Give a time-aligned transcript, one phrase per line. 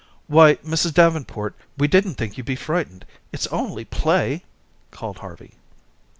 [0.25, 0.95] "Why, Mrs.
[0.95, 3.05] Davenport, we didn't think you'd be frightened.
[3.31, 4.43] It's only play,"
[4.89, 5.51] called Harvey.